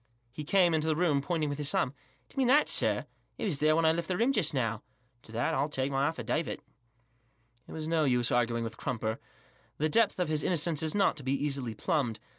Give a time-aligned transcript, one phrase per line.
[0.31, 1.91] He came into the room, pointing with his thumb,"
[2.27, 3.05] Do you mean that, sir?
[3.37, 4.81] It wasn't there when I left the room just now;
[5.21, 6.63] to that I'll take my affidavit,"
[7.67, 9.19] It is no use arguing with Crumper,
[9.77, 12.19] The depth of his innocence is not to be easily plumbed.